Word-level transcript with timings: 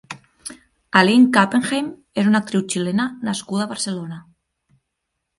Aline 1.01 1.25
Küppenheim 1.35 1.91
és 2.21 2.29
una 2.31 2.41
actriu 2.45 2.63
xilena 2.75 3.05
nascuda 3.27 3.67
a 3.67 3.71
Barcelona. 3.75 4.19